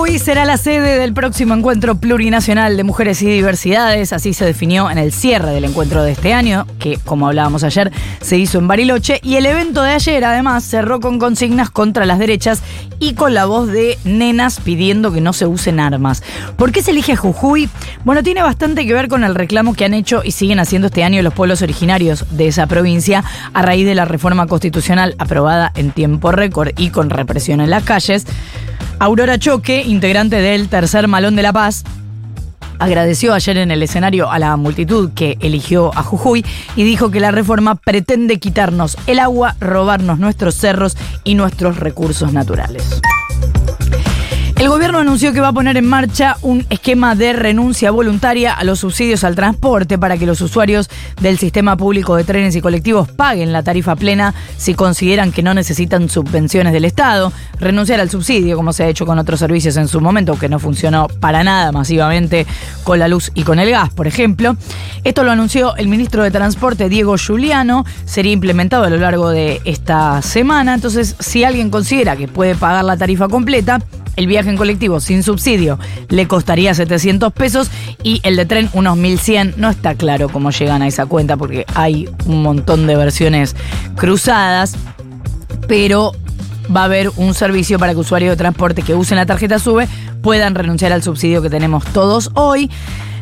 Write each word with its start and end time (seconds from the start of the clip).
Jujuy 0.00 0.18
será 0.18 0.46
la 0.46 0.56
sede 0.56 0.98
del 0.98 1.12
próximo 1.12 1.52
encuentro 1.52 1.94
plurinacional 1.94 2.74
de 2.74 2.84
mujeres 2.84 3.20
y 3.20 3.26
diversidades, 3.26 4.14
así 4.14 4.32
se 4.32 4.46
definió 4.46 4.90
en 4.90 4.96
el 4.96 5.12
cierre 5.12 5.50
del 5.50 5.66
encuentro 5.66 6.02
de 6.02 6.12
este 6.12 6.32
año, 6.32 6.66
que 6.78 6.96
como 7.04 7.26
hablábamos 7.26 7.64
ayer 7.64 7.92
se 8.22 8.38
hizo 8.38 8.56
en 8.56 8.66
Bariloche, 8.66 9.20
y 9.22 9.36
el 9.36 9.44
evento 9.44 9.82
de 9.82 9.90
ayer 9.90 10.24
además 10.24 10.64
cerró 10.64 11.00
con 11.00 11.18
consignas 11.18 11.68
contra 11.68 12.06
las 12.06 12.18
derechas 12.18 12.62
y 12.98 13.12
con 13.12 13.34
la 13.34 13.44
voz 13.44 13.68
de 13.68 13.98
nenas 14.04 14.60
pidiendo 14.60 15.12
que 15.12 15.20
no 15.20 15.34
se 15.34 15.44
usen 15.44 15.78
armas. 15.78 16.22
¿Por 16.56 16.72
qué 16.72 16.82
se 16.82 16.92
elige 16.92 17.14
Jujuy? 17.14 17.68
Bueno, 18.02 18.22
tiene 18.22 18.40
bastante 18.40 18.86
que 18.86 18.94
ver 18.94 19.08
con 19.08 19.22
el 19.22 19.34
reclamo 19.34 19.74
que 19.74 19.84
han 19.84 19.92
hecho 19.92 20.22
y 20.24 20.32
siguen 20.32 20.60
haciendo 20.60 20.86
este 20.86 21.04
año 21.04 21.20
los 21.20 21.34
pueblos 21.34 21.60
originarios 21.60 22.24
de 22.30 22.48
esa 22.48 22.66
provincia 22.66 23.22
a 23.52 23.60
raíz 23.60 23.84
de 23.84 23.94
la 23.94 24.06
reforma 24.06 24.46
constitucional 24.46 25.14
aprobada 25.18 25.72
en 25.74 25.90
tiempo 25.90 26.32
récord 26.32 26.70
y 26.78 26.88
con 26.88 27.10
represión 27.10 27.60
en 27.60 27.68
las 27.68 27.84
calles. 27.84 28.24
Aurora 29.00 29.38
Choque, 29.38 29.82
integrante 29.82 30.36
del 30.36 30.68
Tercer 30.68 31.08
Malón 31.08 31.34
de 31.34 31.42
la 31.42 31.54
Paz, 31.54 31.84
agradeció 32.78 33.32
ayer 33.32 33.56
en 33.56 33.70
el 33.70 33.82
escenario 33.82 34.30
a 34.30 34.38
la 34.38 34.54
multitud 34.58 35.12
que 35.14 35.38
eligió 35.40 35.90
a 35.96 36.02
Jujuy 36.02 36.44
y 36.76 36.84
dijo 36.84 37.10
que 37.10 37.18
la 37.18 37.30
reforma 37.30 37.76
pretende 37.76 38.38
quitarnos 38.38 38.98
el 39.06 39.18
agua, 39.18 39.56
robarnos 39.58 40.18
nuestros 40.18 40.54
cerros 40.54 40.98
y 41.24 41.34
nuestros 41.34 41.78
recursos 41.78 42.34
naturales. 42.34 43.00
El 44.60 44.68
gobierno 44.68 44.98
anunció 44.98 45.32
que 45.32 45.40
va 45.40 45.48
a 45.48 45.52
poner 45.54 45.78
en 45.78 45.88
marcha 45.88 46.36
un 46.42 46.66
esquema 46.68 47.14
de 47.14 47.32
renuncia 47.32 47.90
voluntaria 47.90 48.52
a 48.52 48.62
los 48.62 48.80
subsidios 48.80 49.24
al 49.24 49.34
transporte 49.34 49.96
para 49.96 50.18
que 50.18 50.26
los 50.26 50.42
usuarios 50.42 50.90
del 51.18 51.38
sistema 51.38 51.78
público 51.78 52.14
de 52.14 52.24
trenes 52.24 52.54
y 52.56 52.60
colectivos 52.60 53.08
paguen 53.10 53.54
la 53.54 53.62
tarifa 53.62 53.96
plena 53.96 54.34
si 54.58 54.74
consideran 54.74 55.32
que 55.32 55.42
no 55.42 55.54
necesitan 55.54 56.10
subvenciones 56.10 56.74
del 56.74 56.84
Estado. 56.84 57.32
Renunciar 57.58 58.00
al 58.00 58.10
subsidio, 58.10 58.54
como 58.54 58.74
se 58.74 58.84
ha 58.84 58.88
hecho 58.88 59.06
con 59.06 59.18
otros 59.18 59.40
servicios 59.40 59.78
en 59.78 59.88
su 59.88 59.98
momento, 60.02 60.38
que 60.38 60.50
no 60.50 60.58
funcionó 60.58 61.08
para 61.08 61.42
nada 61.42 61.72
masivamente 61.72 62.46
con 62.84 62.98
la 62.98 63.08
luz 63.08 63.32
y 63.34 63.44
con 63.44 63.60
el 63.60 63.70
gas, 63.70 63.88
por 63.88 64.06
ejemplo. 64.06 64.56
Esto 65.04 65.24
lo 65.24 65.30
anunció 65.30 65.74
el 65.76 65.88
ministro 65.88 66.22
de 66.22 66.30
Transporte, 66.30 66.90
Diego 66.90 67.16
Giuliano. 67.16 67.86
Sería 68.04 68.32
implementado 68.32 68.84
a 68.84 68.90
lo 68.90 68.98
largo 68.98 69.30
de 69.30 69.62
esta 69.64 70.20
semana. 70.20 70.74
Entonces, 70.74 71.16
si 71.18 71.44
alguien 71.44 71.70
considera 71.70 72.14
que 72.14 72.28
puede 72.28 72.54
pagar 72.56 72.84
la 72.84 72.98
tarifa 72.98 73.26
completa, 73.26 73.78
el 74.20 74.26
viaje 74.26 74.50
en 74.50 74.58
colectivo 74.58 75.00
sin 75.00 75.22
subsidio 75.22 75.78
le 76.10 76.28
costaría 76.28 76.74
700 76.74 77.32
pesos 77.32 77.70
y 78.02 78.20
el 78.22 78.36
de 78.36 78.44
tren 78.44 78.68
unos 78.74 78.98
1100. 78.98 79.54
No 79.56 79.70
está 79.70 79.94
claro 79.94 80.28
cómo 80.28 80.50
llegan 80.50 80.82
a 80.82 80.86
esa 80.86 81.06
cuenta 81.06 81.38
porque 81.38 81.64
hay 81.74 82.06
un 82.26 82.42
montón 82.42 82.86
de 82.86 82.96
versiones 82.96 83.56
cruzadas, 83.96 84.76
pero 85.66 86.12
va 86.74 86.82
a 86.82 86.84
haber 86.84 87.10
un 87.16 87.32
servicio 87.32 87.78
para 87.78 87.94
que 87.94 88.00
usuarios 88.00 88.32
de 88.32 88.36
transporte 88.36 88.82
que 88.82 88.94
usen 88.94 89.16
la 89.16 89.24
tarjeta 89.24 89.58
SUBE 89.58 89.88
puedan 90.20 90.54
renunciar 90.54 90.92
al 90.92 91.02
subsidio 91.02 91.40
que 91.40 91.48
tenemos 91.48 91.82
todos 91.86 92.30
hoy. 92.34 92.70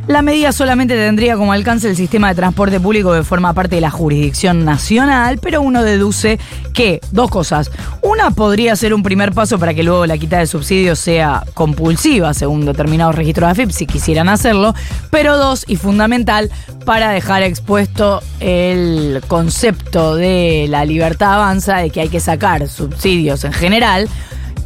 La 0.08 0.22
medida 0.22 0.52
solamente 0.52 0.96
tendría 0.96 1.36
como 1.36 1.52
alcance 1.52 1.86
el 1.86 1.94
sistema 1.94 2.30
de 2.30 2.34
transporte 2.34 2.80
público 2.80 3.12
que 3.12 3.22
forma 3.24 3.52
parte 3.52 3.74
de 3.74 3.82
la 3.82 3.90
jurisdicción 3.90 4.64
nacional, 4.64 5.38
pero 5.38 5.60
uno 5.60 5.82
deduce 5.82 6.38
que 6.72 7.02
dos 7.12 7.30
cosas. 7.30 7.70
Una 8.00 8.30
podría 8.30 8.74
ser 8.74 8.94
un 8.94 9.02
primer 9.02 9.32
paso 9.32 9.58
para 9.58 9.74
que 9.74 9.82
luego 9.82 10.06
la 10.06 10.16
quita 10.16 10.38
de 10.38 10.46
subsidios 10.46 10.98
sea 10.98 11.44
compulsiva, 11.52 12.32
según 12.32 12.64
determinados 12.64 13.16
registros 13.16 13.48
de 13.48 13.52
AFIP, 13.52 13.70
si 13.70 13.86
quisieran 13.86 14.30
hacerlo. 14.30 14.74
Pero 15.10 15.36
dos, 15.36 15.66
y 15.68 15.76
fundamental, 15.76 16.50
para 16.86 17.10
dejar 17.10 17.42
expuesto 17.42 18.22
el 18.40 19.20
concepto 19.28 20.16
de 20.16 20.68
la 20.70 20.86
libertad 20.86 21.34
avanza, 21.34 21.76
de 21.76 21.90
que 21.90 22.00
hay 22.00 22.08
que 22.08 22.20
sacar 22.20 22.66
subsidios 22.66 23.44
en 23.44 23.52
general 23.52 24.08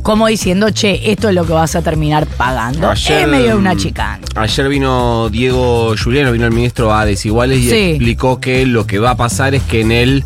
como 0.02 0.26
diciendo, 0.26 0.70
che, 0.70 1.10
esto 1.12 1.28
es 1.28 1.34
lo 1.34 1.44
que 1.46 1.52
vas 1.52 1.74
a 1.76 1.82
terminar 1.82 2.26
pagando. 2.26 2.90
Ayer, 2.90 3.22
es 3.22 3.28
medio 3.28 3.46
de 3.48 3.54
una 3.54 3.76
chica. 3.76 4.18
Ayer 4.34 4.68
vino 4.68 5.28
Diego 5.30 5.94
Juliano, 6.02 6.32
vino 6.32 6.46
el 6.46 6.52
ministro 6.52 6.92
a 6.94 7.04
Desiguales 7.04 7.58
y 7.60 7.70
Sí. 7.70 7.76
explicó 7.90 8.40
que 8.40 8.66
lo 8.66 8.86
que 8.86 8.98
va 8.98 9.10
a 9.10 9.16
pasar 9.16 9.54
es 9.54 9.62
que 9.62 9.80
en 9.82 9.92
el 9.92 10.24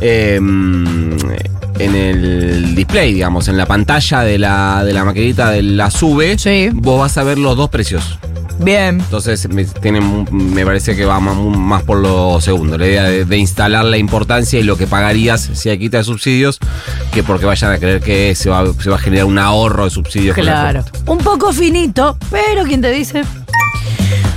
eh, 0.00 0.36
en 0.36 1.94
el 1.94 2.74
display, 2.74 3.12
digamos, 3.12 3.46
en 3.48 3.56
la 3.56 3.66
pantalla 3.66 4.22
de 4.22 4.38
la, 4.38 4.82
de 4.84 4.92
la 4.92 5.04
maquinita 5.04 5.50
de 5.50 5.62
la 5.62 5.90
sube, 5.90 6.36
Sí. 6.38 6.70
vos 6.72 6.98
vas 7.00 7.16
a 7.18 7.22
ver 7.22 7.38
los 7.38 7.56
dos 7.56 7.68
precios. 7.70 8.18
Bien. 8.58 9.00
Entonces 9.00 9.48
me, 9.48 9.64
tiene, 9.64 10.00
me 10.30 10.64
parece 10.64 10.96
que 10.96 11.04
va 11.04 11.20
más, 11.20 11.36
más 11.36 11.82
por 11.82 11.98
lo 11.98 12.40
segundo, 12.40 12.76
la 12.76 12.86
idea 12.86 13.04
de, 13.04 13.24
de 13.24 13.36
instalar 13.36 13.84
la 13.84 13.98
importancia 13.98 14.58
y 14.58 14.62
lo 14.62 14.76
que 14.76 14.86
pagarías 14.86 15.50
si 15.52 15.68
hay 15.68 15.78
quita 15.78 15.98
de 15.98 16.04
subsidios, 16.04 16.58
que 17.12 17.22
porque 17.22 17.46
vayan 17.46 17.72
a 17.72 17.78
creer 17.78 18.00
que 18.00 18.34
se 18.34 18.50
va, 18.50 18.64
se 18.80 18.90
va 18.90 18.96
a 18.96 18.98
generar 18.98 19.26
un 19.26 19.38
ahorro 19.38 19.84
de 19.84 19.90
subsidios. 19.90 20.34
Claro. 20.34 20.84
Un 21.06 21.18
poco 21.18 21.52
finito, 21.52 22.16
pero 22.30 22.64
¿quién 22.64 22.80
te 22.80 22.90
dice? 22.90 23.22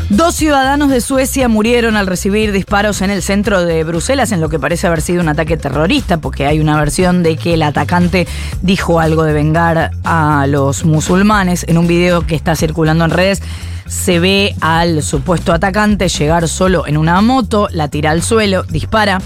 Dos 0.09 0.35
ciudadanos 0.35 0.89
de 0.89 0.99
Suecia 0.99 1.47
murieron 1.47 1.95
al 1.95 2.05
recibir 2.05 2.51
disparos 2.51 3.01
en 3.01 3.11
el 3.11 3.21
centro 3.21 3.63
de 3.63 3.85
Bruselas 3.85 4.33
en 4.33 4.41
lo 4.41 4.49
que 4.49 4.59
parece 4.59 4.85
haber 4.87 4.99
sido 4.99 5.21
un 5.21 5.29
ataque 5.29 5.55
terrorista, 5.55 6.17
porque 6.17 6.45
hay 6.45 6.59
una 6.59 6.77
versión 6.77 7.23
de 7.23 7.37
que 7.37 7.53
el 7.53 7.63
atacante 7.63 8.27
dijo 8.61 8.99
algo 8.99 9.23
de 9.23 9.31
vengar 9.31 9.91
a 10.03 10.47
los 10.47 10.83
musulmanes. 10.83 11.65
En 11.69 11.77
un 11.77 11.87
video 11.87 12.27
que 12.27 12.35
está 12.35 12.57
circulando 12.57 13.05
en 13.05 13.11
redes 13.11 13.41
se 13.87 14.19
ve 14.19 14.55
al 14.61 15.03
supuesto 15.03 15.53
atacante 15.53 16.07
llegar 16.09 16.47
solo 16.47 16.87
en 16.87 16.97
una 16.97 17.21
moto, 17.21 17.67
la 17.71 17.87
tira 17.87 18.11
al 18.11 18.21
suelo, 18.21 18.63
dispara. 18.63 19.19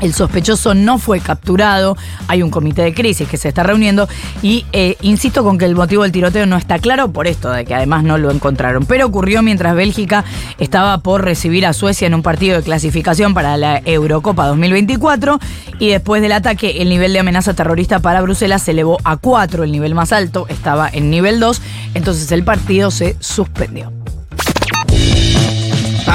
El 0.00 0.12
sospechoso 0.12 0.74
no 0.74 0.98
fue 0.98 1.20
capturado, 1.20 1.96
hay 2.28 2.42
un 2.42 2.50
comité 2.50 2.82
de 2.82 2.94
crisis 2.94 3.28
que 3.28 3.36
se 3.36 3.48
está 3.48 3.62
reuniendo 3.62 4.08
y 4.42 4.66
eh, 4.72 4.96
insisto 5.00 5.42
con 5.42 5.56
que 5.56 5.64
el 5.64 5.74
motivo 5.74 6.02
del 6.02 6.12
tiroteo 6.12 6.46
no 6.46 6.56
está 6.56 6.78
claro 6.78 7.12
por 7.12 7.26
esto 7.26 7.50
de 7.50 7.64
que 7.64 7.74
además 7.74 8.04
no 8.04 8.18
lo 8.18 8.30
encontraron, 8.30 8.84
pero 8.84 9.06
ocurrió 9.06 9.42
mientras 9.42 9.74
Bélgica 9.74 10.24
estaba 10.58 10.98
por 10.98 11.24
recibir 11.24 11.64
a 11.64 11.72
Suecia 11.72 12.06
en 12.06 12.14
un 12.14 12.22
partido 12.22 12.56
de 12.56 12.62
clasificación 12.62 13.32
para 13.32 13.56
la 13.56 13.80
Eurocopa 13.84 14.46
2024 14.46 15.38
y 15.78 15.88
después 15.88 16.20
del 16.20 16.32
ataque 16.32 16.82
el 16.82 16.88
nivel 16.90 17.12
de 17.12 17.20
amenaza 17.20 17.54
terrorista 17.54 18.00
para 18.00 18.20
Bruselas 18.20 18.62
se 18.62 18.72
elevó 18.72 18.98
a 19.04 19.16
4, 19.16 19.64
el 19.64 19.72
nivel 19.72 19.94
más 19.94 20.12
alto 20.12 20.46
estaba 20.48 20.88
en 20.92 21.10
nivel 21.10 21.40
2, 21.40 21.62
entonces 21.94 22.30
el 22.32 22.44
partido 22.44 22.90
se 22.90 23.16
suspendió. 23.20 23.92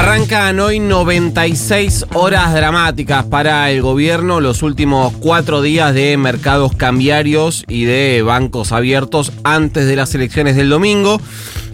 Arrancan 0.01 0.59
hoy 0.59 0.79
96 0.79 2.07
horas 2.15 2.55
dramáticas 2.55 3.23
para 3.25 3.69
el 3.69 3.83
gobierno, 3.83 4.41
los 4.41 4.63
últimos 4.63 5.13
cuatro 5.19 5.61
días 5.61 5.93
de 5.93 6.17
mercados 6.17 6.75
cambiarios 6.75 7.63
y 7.67 7.83
de 7.85 8.23
bancos 8.23 8.71
abiertos 8.71 9.31
antes 9.43 9.85
de 9.85 9.95
las 9.95 10.15
elecciones 10.15 10.55
del 10.55 10.69
domingo. 10.69 11.21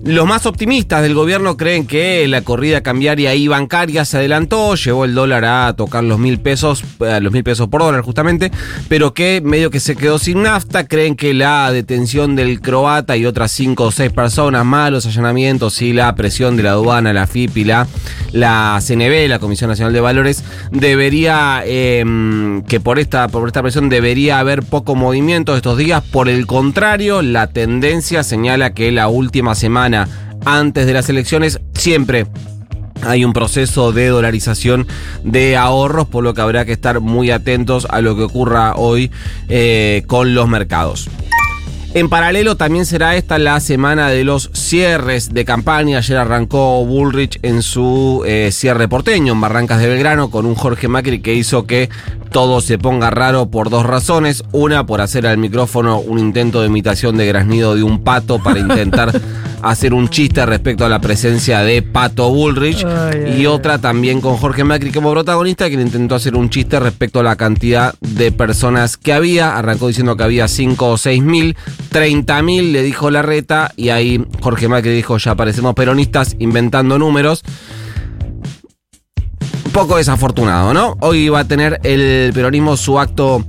Los 0.08 0.26
más 0.26 0.46
optimistas 0.46 1.02
del 1.02 1.14
gobierno 1.14 1.58
creen 1.58 1.86
que 1.86 2.26
la 2.30 2.42
corrida 2.42 2.80
cambiaria 2.80 3.36
y 3.36 3.50
bancaria 3.50 4.06
se 4.06 4.16
adelantó, 4.16 4.74
llevó 4.76 5.04
el 5.04 5.14
dólar 5.14 5.44
a 5.44 5.74
tocar 5.74 6.02
los 6.06 6.18
mil 6.18 6.40
pesos, 6.40 6.82
eh, 7.02 7.20
los 7.20 7.34
mil 7.34 7.44
pesos 7.44 7.68
por 7.68 7.82
dólar 7.82 8.04
justamente, 8.04 8.50
pero 8.88 9.14
que 9.14 9.42
medio 9.44 9.70
que 9.70 9.82
se 9.82 9.98
quedó 9.98 10.18
sin 10.18 10.44
nafta, 10.44 10.88
creen 10.88 11.18
que 11.18 11.34
la 11.34 11.74
detención 11.74 12.38
del 12.38 12.62
croata 12.62 13.18
y 13.18 13.26
otras 13.26 13.52
cinco 13.52 13.84
o 13.84 13.92
seis 13.92 14.14
personas, 14.14 14.64
malos 14.64 15.06
allanamientos 15.06 15.82
y 15.82 15.92
la 15.92 16.16
presión 16.16 16.56
de 16.56 16.64
la 16.64 16.70
aduana, 16.72 17.12
la 17.12 17.28
FIP 17.28 17.58
y 17.58 17.64
la, 17.66 17.86
la 18.32 18.80
CNB, 18.82 19.28
la 19.28 19.40
Comisión 19.40 19.70
Nacional 19.70 19.92
de 19.92 20.00
Valores, 20.00 20.42
debería, 20.72 21.64
eh, 21.66 22.62
que 22.70 22.80
por 22.80 23.00
esta, 23.00 23.28
por 23.28 23.46
esta 23.46 23.62
presión 23.62 23.90
debería 23.90 24.40
haber 24.40 24.64
poco 24.64 24.96
movimiento 24.96 25.54
estos 25.54 25.78
días, 25.78 26.02
por 26.02 26.30
el 26.30 26.48
contrario, 26.48 27.22
la 27.22 27.48
tendencia 27.48 28.24
señala 28.24 28.74
que 28.74 28.90
la 28.94 29.10
última 29.10 29.54
semana 29.54 29.97
antes 30.46 30.86
de 30.86 30.94
las 30.94 31.10
elecciones 31.10 31.60
siempre 31.74 32.28
hay 33.04 33.24
un 33.24 33.34
proceso 33.34 33.92
de 33.92 34.08
dolarización 34.08 34.88
de 35.24 35.56
ahorros, 35.56 36.08
por 36.08 36.24
lo 36.24 36.34
que 36.34 36.42
habrá 36.42 36.66
que 36.66 36.74
estar 36.74 37.00
muy 37.00 37.32
atentos 37.32 37.88
a 37.90 38.02
lo 38.02 38.16
que 38.16 38.24
ocurra 38.24 38.76
hoy 38.76 39.12
eh, 39.50 40.04
con 40.08 40.34
los 40.34 40.48
mercados. 40.48 41.10
En 41.94 42.10
paralelo 42.10 42.58
también 42.58 42.86
será 42.86 43.16
esta 43.16 43.40
la 43.40 43.60
semana 43.60 44.10
de 44.10 44.24
los 44.24 44.52
cierres 44.54 45.34
de 45.34 45.46
campaña. 45.46 45.98
Ayer 45.98 46.18
arrancó 46.18 46.86
Bullrich 46.86 47.40
en 47.42 47.64
su 47.64 48.24
eh, 48.28 48.50
cierre 48.52 48.88
porteño 48.88 49.34
en 49.34 49.42
Barrancas 49.42 49.80
de 49.80 49.88
Belgrano 49.88 50.30
con 50.30 50.46
un 50.46 50.54
Jorge 50.54 50.90
Macri 50.90 51.22
que 51.22 51.34
hizo 51.34 51.66
que 51.66 51.90
todo 52.30 52.62
se 52.62 52.78
ponga 52.78 53.10
raro 53.10 53.50
por 53.50 53.72
dos 53.72 53.86
razones. 53.86 54.44
Una, 54.52 54.86
por 54.86 55.02
hacer 55.02 55.26
al 55.26 55.38
micrófono 55.38 56.00
un 56.00 56.20
intento 56.20 56.62
de 56.62 56.68
imitación 56.68 57.18
de 57.18 57.26
graznido 57.26 57.74
de 57.74 57.84
un 57.84 58.04
pato 58.04 58.44
para 58.44 58.60
intentar 58.60 59.20
hacer 59.62 59.94
un 59.94 60.10
chiste 60.10 60.46
respecto 60.46 60.86
a 60.86 60.90
la 60.90 61.00
presencia 61.00 61.62
de 61.62 61.82
Pato 61.82 62.30
Bullrich. 62.32 62.84
Ay, 62.86 63.24
ay, 63.26 63.42
y 63.42 63.46
otra 63.46 63.80
también 63.80 64.22
con 64.22 64.38
Jorge 64.38 64.64
Macri 64.64 64.92
como 64.92 65.12
protagonista, 65.12 65.68
quien 65.68 65.82
intentó 65.82 66.16
hacer 66.16 66.36
un 66.36 66.50
chiste 66.50 66.80
respecto 66.80 67.20
a 67.20 67.24
la 67.24 67.36
cantidad 67.36 67.96
de 68.02 68.32
personas 68.32 68.98
que 68.98 69.14
había. 69.14 69.58
Arrancó 69.58 69.88
diciendo 69.88 70.16
que 70.16 70.24
había 70.24 70.48
5 70.48 70.90
o 70.90 70.98
6 70.98 71.24
mil, 71.24 71.58
30 71.92 72.42
mil, 72.42 72.74
le 72.74 72.84
dijo 72.84 73.10
la 73.10 73.22
reta, 73.22 73.72
y 73.76 73.90
ahí 73.90 74.24
Jorge 74.42 74.68
Macri 74.68 74.92
dijo, 74.92 75.18
ya 75.18 75.36
parecemos 75.36 75.74
peronistas 75.74 76.36
inventando 76.40 76.98
números. 76.98 77.44
Un 79.66 79.72
poco 79.72 79.98
desafortunado, 79.98 80.74
¿no? 80.74 80.98
Hoy 81.02 81.30
va 81.30 81.40
a 81.40 81.48
tener 81.48 81.80
el 81.84 82.32
peronismo 82.34 82.78
su 82.78 83.00
acto 83.00 83.46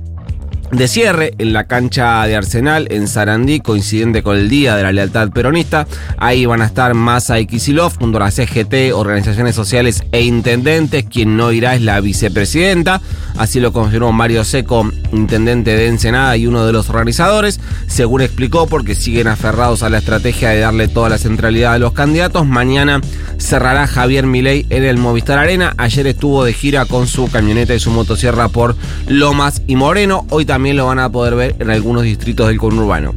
de 0.71 0.87
cierre 0.87 1.33
en 1.37 1.53
la 1.53 1.65
cancha 1.65 2.25
de 2.25 2.35
Arsenal 2.35 2.87
en 2.91 3.07
Sarandí, 3.07 3.59
coincidente 3.59 4.21
con 4.21 4.37
el 4.37 4.49
Día 4.49 4.75
de 4.75 4.83
la 4.83 4.91
Lealtad 4.91 5.29
Peronista. 5.29 5.87
Ahí 6.17 6.45
van 6.45 6.61
a 6.61 6.65
estar 6.65 6.93
Massa 6.93 7.39
y 7.39 7.47
Kisilov 7.47 7.97
junto 7.97 8.17
a 8.17 8.21
la 8.21 8.31
CGT, 8.31 8.93
organizaciones 8.93 9.55
sociales 9.55 10.03
e 10.11 10.21
intendentes. 10.21 11.05
Quien 11.05 11.37
no 11.37 11.51
irá 11.51 11.75
es 11.75 11.81
la 11.81 11.99
vicepresidenta. 12.01 13.01
Así 13.37 13.59
lo 13.59 13.73
confirmó 13.73 14.11
Mario 14.11 14.43
Seco, 14.43 14.89
intendente 15.11 15.75
de 15.75 15.87
Ensenada 15.87 16.37
y 16.37 16.45
uno 16.45 16.65
de 16.65 16.73
los 16.73 16.89
organizadores. 16.89 17.59
Según 17.87 18.21
explicó, 18.21 18.67
porque 18.67 18.95
siguen 18.95 19.27
aferrados 19.27 19.81
a 19.81 19.89
la 19.89 19.99
estrategia 19.99 20.49
de 20.49 20.59
darle 20.59 20.87
toda 20.87 21.09
la 21.09 21.17
centralidad 21.17 21.73
a 21.73 21.79
los 21.79 21.93
candidatos. 21.93 22.45
Mañana 22.45 23.01
cerrará 23.39 23.87
Javier 23.87 24.27
Milei 24.27 24.65
en 24.69 24.83
el 24.83 24.97
Movistar 24.97 25.39
Arena. 25.39 25.73
Ayer 25.77 26.05
estuvo 26.07 26.43
de 26.43 26.53
gira 26.53 26.85
con 26.85 27.07
su 27.07 27.31
camioneta 27.31 27.73
y 27.73 27.79
su 27.79 27.89
motosierra 27.89 28.49
por 28.49 28.75
Lomas 29.07 29.61
y 29.65 29.75
Moreno. 29.75 30.25
Hoy 30.29 30.45
también 30.45 30.77
lo 30.77 30.85
van 30.85 30.99
a 30.99 31.09
poder 31.09 31.35
ver 31.35 31.55
en 31.59 31.71
algunos 31.71 32.03
distritos 32.03 32.47
del 32.47 32.57
conurbano. 32.57 33.15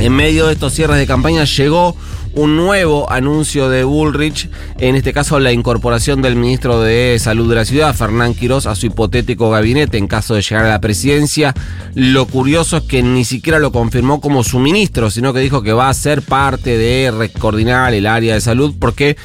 En 0.00 0.12
medio 0.12 0.46
de 0.46 0.54
estos 0.54 0.72
cierres 0.72 0.96
de 0.96 1.06
campaña 1.06 1.44
llegó 1.44 1.96
un 2.38 2.56
nuevo 2.56 3.10
anuncio 3.10 3.68
de 3.68 3.82
Bullrich, 3.82 4.48
en 4.78 4.94
este 4.94 5.12
caso 5.12 5.40
la 5.40 5.50
incorporación 5.50 6.22
del 6.22 6.36
ministro 6.36 6.80
de 6.80 7.18
Salud 7.18 7.48
de 7.48 7.56
la 7.56 7.64
ciudad, 7.64 7.92
Fernán 7.96 8.32
Quirós, 8.32 8.66
a 8.66 8.76
su 8.76 8.86
hipotético 8.86 9.50
gabinete 9.50 9.98
en 9.98 10.06
caso 10.06 10.36
de 10.36 10.42
llegar 10.42 10.64
a 10.64 10.68
la 10.68 10.80
presidencia. 10.80 11.52
Lo 11.94 12.26
curioso 12.26 12.76
es 12.76 12.84
que 12.84 13.02
ni 13.02 13.24
siquiera 13.24 13.58
lo 13.58 13.72
confirmó 13.72 14.20
como 14.20 14.44
su 14.44 14.60
ministro, 14.60 15.10
sino 15.10 15.32
que 15.32 15.40
dijo 15.40 15.62
que 15.62 15.72
va 15.72 15.88
a 15.88 15.94
ser 15.94 16.22
parte 16.22 16.78
de 16.78 17.28
coordinar 17.40 17.92
el 17.92 18.06
área 18.06 18.34
de 18.34 18.40
salud, 18.40 18.72
porque 18.78 19.16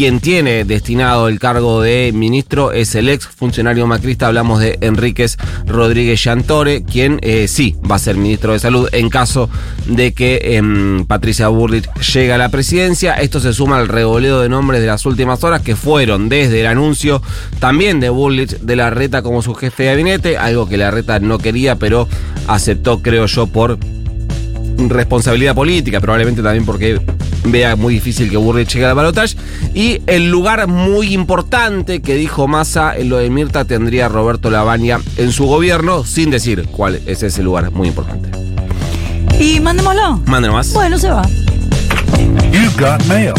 quien 0.00 0.20
tiene 0.20 0.64
destinado 0.64 1.28
el 1.28 1.38
cargo 1.38 1.82
de 1.82 2.10
ministro 2.14 2.72
es 2.72 2.94
el 2.94 3.10
ex 3.10 3.26
funcionario 3.26 3.86
macrista, 3.86 4.28
hablamos 4.28 4.58
de 4.58 4.78
Enríquez 4.80 5.36
Rodríguez 5.66 6.24
Llantore, 6.24 6.84
quien 6.84 7.18
eh, 7.20 7.46
sí 7.48 7.76
va 7.88 7.96
a 7.96 7.98
ser 7.98 8.16
ministro 8.16 8.54
de 8.54 8.60
salud 8.60 8.88
en 8.92 9.10
caso 9.10 9.50
de 9.84 10.14
que 10.14 10.40
eh, 10.42 11.04
Patricia 11.06 11.48
Burrich 11.48 11.86
llegue 12.00 12.32
a 12.32 12.38
la 12.38 12.48
presidencia. 12.48 13.12
Esto 13.16 13.40
se 13.40 13.52
suma 13.52 13.76
al 13.76 13.88
revoleo 13.88 14.40
de 14.40 14.48
nombres 14.48 14.80
de 14.80 14.86
las 14.86 15.04
últimas 15.04 15.44
horas 15.44 15.60
que 15.60 15.76
fueron 15.76 16.30
desde 16.30 16.60
el 16.60 16.66
anuncio 16.66 17.20
también 17.58 18.00
de 18.00 18.08
Burrich 18.08 18.58
de 18.58 18.76
la 18.76 18.88
reta 18.88 19.20
como 19.20 19.42
su 19.42 19.54
jefe 19.54 19.82
de 19.82 19.90
gabinete, 19.90 20.38
algo 20.38 20.66
que 20.66 20.78
la 20.78 20.90
reta 20.90 21.18
no 21.18 21.36
quería, 21.36 21.76
pero 21.76 22.08
aceptó, 22.48 23.02
creo 23.02 23.26
yo, 23.26 23.48
por 23.48 23.78
responsabilidad 24.78 25.54
política, 25.54 26.00
probablemente 26.00 26.40
también 26.40 26.64
porque 26.64 26.98
vea 27.52 27.76
muy 27.76 27.94
difícil 27.94 28.30
que 28.30 28.36
Burrich 28.36 28.72
llegue 28.72 28.86
al 28.86 28.94
balotaje. 28.94 29.36
Y 29.74 30.00
el 30.06 30.30
lugar 30.30 30.66
muy 30.66 31.14
importante 31.14 32.00
que 32.00 32.14
dijo 32.14 32.48
Massa 32.48 32.96
en 32.96 33.08
lo 33.08 33.18
de 33.18 33.30
Mirta 33.30 33.64
tendría 33.64 34.08
Roberto 34.08 34.50
Lavagna 34.50 35.00
en 35.16 35.32
su 35.32 35.46
gobierno, 35.46 36.04
sin 36.04 36.30
decir 36.30 36.66
cuál 36.70 37.00
es 37.06 37.22
ese 37.22 37.42
lugar 37.42 37.70
muy 37.70 37.88
importante. 37.88 38.30
Y 39.38 39.60
mandémoslo. 39.60 40.20
Mándenos 40.26 40.56
más. 40.56 40.72
Bueno, 40.72 40.98
se 40.98 41.10
va. 41.10 41.22
You 42.52 42.70
got 42.78 43.04
mail. 43.06 43.34